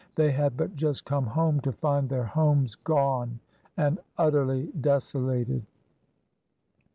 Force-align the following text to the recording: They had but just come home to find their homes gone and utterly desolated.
They 0.15 0.31
had 0.31 0.57
but 0.57 0.75
just 0.75 1.05
come 1.05 1.27
home 1.27 1.59
to 1.59 1.71
find 1.71 2.09
their 2.09 2.23
homes 2.23 2.73
gone 2.73 3.39
and 3.77 3.99
utterly 4.17 4.71
desolated. 4.81 5.63